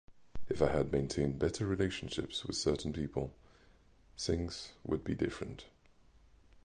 [0.49, 3.35] If I had maintained better relationships with certain people,
[4.17, 5.65] things would be different.